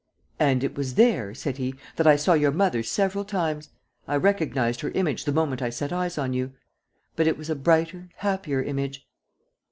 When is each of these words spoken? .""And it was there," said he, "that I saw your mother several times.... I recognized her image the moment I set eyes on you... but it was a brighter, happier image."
.""And 0.49 0.63
it 0.63 0.75
was 0.75 0.95
there," 0.95 1.35
said 1.35 1.57
he, 1.57 1.75
"that 1.95 2.07
I 2.07 2.15
saw 2.15 2.33
your 2.33 2.49
mother 2.51 2.81
several 2.81 3.23
times.... 3.23 3.69
I 4.07 4.15
recognized 4.15 4.81
her 4.81 4.89
image 4.89 5.25
the 5.25 5.31
moment 5.31 5.61
I 5.61 5.69
set 5.69 5.93
eyes 5.93 6.17
on 6.17 6.33
you... 6.33 6.53
but 7.15 7.27
it 7.27 7.37
was 7.37 7.51
a 7.51 7.55
brighter, 7.55 8.09
happier 8.15 8.63
image." 8.63 9.07